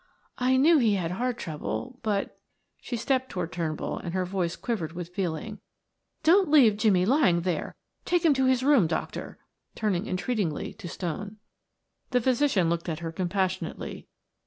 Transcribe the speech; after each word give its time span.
"I 0.39 0.57
knew 0.57 0.79
he 0.79 0.95
had 0.95 1.11
heart 1.11 1.37
trouble, 1.37 1.99
but" 2.01 2.35
She 2.81 2.95
stepped 2.97 3.29
toward 3.29 3.51
Turnbull 3.51 3.99
and 3.99 4.15
her 4.15 4.25
voice 4.25 4.55
quivered 4.55 4.93
with 4.93 5.13
feeling. 5.13 5.59
"Don't 6.23 6.49
leave 6.49 6.75
Jimmie 6.75 7.05
lying 7.05 7.41
there; 7.41 7.75
take 8.03 8.25
him 8.25 8.33
to 8.33 8.45
his 8.47 8.63
room, 8.63 8.87
doctor," 8.87 9.37
turning 9.75 10.07
entreatingly 10.07 10.73
to 10.73 10.89
Stone. 10.89 11.37
The 12.09 12.19
physician 12.19 12.67
looked 12.67 12.89
at 12.89 13.01
her 13.01 13.11
compassionately. 13.11 14.07